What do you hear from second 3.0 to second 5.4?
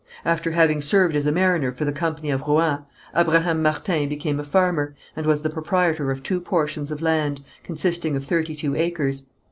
Abraham Martin became a farmer, and